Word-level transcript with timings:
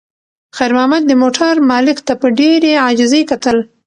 خیر 0.57 0.71
محمد 0.77 1.03
د 1.07 1.11
موټر 1.21 1.53
مالک 1.71 1.97
ته 2.07 2.13
په 2.21 2.27
ډېرې 2.39 2.71
عاجزۍ 2.85 3.21
کتل. 3.31 3.57